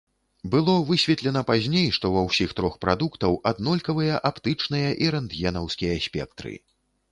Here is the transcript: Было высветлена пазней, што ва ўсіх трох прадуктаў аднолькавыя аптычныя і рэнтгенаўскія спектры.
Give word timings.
Было 0.53 0.73
высветлена 0.91 1.41
пазней, 1.49 1.85
што 1.97 2.11
ва 2.15 2.23
ўсіх 2.29 2.55
трох 2.61 2.79
прадуктаў 2.87 3.37
аднолькавыя 3.51 4.17
аптычныя 4.33 4.89
і 5.05 5.15
рэнтгенаўскія 5.19 6.03
спектры. 6.11 6.59